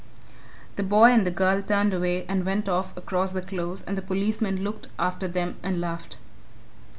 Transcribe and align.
The 0.77 0.81
boy 0.81 1.11
and 1.11 1.27
the 1.27 1.29
girl 1.29 1.61
turned 1.61 1.93
away 1.93 2.25
and 2.25 2.43
went 2.43 2.67
off 2.67 2.97
across 2.97 3.33
the 3.33 3.41
Close, 3.43 3.83
and 3.83 3.95
the 3.95 4.01
policeman 4.01 4.63
looked 4.63 4.87
after 4.97 5.27
them 5.27 5.57
and 5.61 5.79
laughed. 5.79 6.17